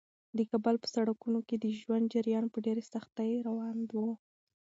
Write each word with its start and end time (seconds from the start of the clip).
د 0.37 0.39
کابل 0.51 0.75
په 0.83 0.87
سړکونو 0.95 1.39
کې 1.47 1.55
د 1.59 1.65
ژوند 1.79 2.05
جریان 2.13 2.45
په 2.53 2.57
ډېرې 2.65 2.83
سختۍ 2.93 3.31
روان 3.47 3.77
و. 4.03 4.05